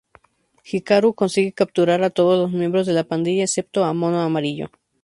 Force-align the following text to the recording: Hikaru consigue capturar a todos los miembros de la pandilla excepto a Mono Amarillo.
Hikaru 0.63 1.09
consigue 1.13 1.53
capturar 1.53 2.01
a 2.01 2.09
todos 2.09 2.35
los 2.41 2.51
miembros 2.59 2.87
de 2.87 2.93
la 2.93 3.03
pandilla 3.03 3.43
excepto 3.43 3.83
a 3.83 3.93
Mono 3.93 4.19
Amarillo. 4.19 4.71